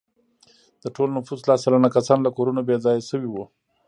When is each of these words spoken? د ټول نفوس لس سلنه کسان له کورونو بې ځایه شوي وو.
د 0.83 0.85
ټول 0.95 1.09
نفوس 1.17 1.41
لس 1.47 1.59
سلنه 1.65 1.89
کسان 1.95 2.19
له 2.23 2.29
کورونو 2.37 2.61
بې 2.67 2.75
ځایه 2.85 3.01
شوي 3.09 3.29
وو. 3.31 3.45